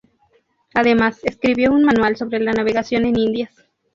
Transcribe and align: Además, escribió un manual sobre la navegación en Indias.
Además, 0.73 1.19
escribió 1.21 1.71
un 1.71 1.83
manual 1.83 2.17
sobre 2.17 2.39
la 2.39 2.53
navegación 2.53 3.05
en 3.05 3.19
Indias. 3.19 3.51